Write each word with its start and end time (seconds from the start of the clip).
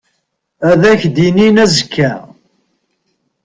Ad 0.69 0.81
ak-d-inin 0.91 1.57
azekka. 1.63 2.11